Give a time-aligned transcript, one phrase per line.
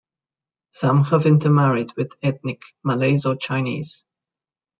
[0.71, 4.03] Some have intermarried with ethnic Malays or Chinese.